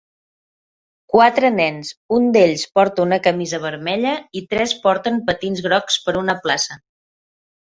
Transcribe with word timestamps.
Quatre 1.15 1.51
nens, 1.57 1.91
un 2.17 2.25
d"ells 2.37 2.63
porta 2.79 3.05
una 3.05 3.21
camisa 3.29 3.61
vermella 3.67 4.15
i 4.41 4.43
tres 4.55 4.75
porten 4.87 5.21
patins 5.29 5.63
grocs 5.69 6.01
per 6.09 6.17
una 6.25 6.41
plaça. 6.49 6.81